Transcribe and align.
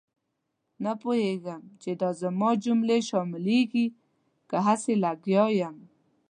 نه 0.83 0.91
پوهېږم 1.01 1.61
چې 1.81 1.91
دا 2.01 2.09
زما 2.21 2.49
جملې 2.63 2.99
شاملېږي 3.09 3.85
که 4.49 4.57
هسې 4.67 4.93
لګیا 5.03 5.45
یم. 5.59 5.77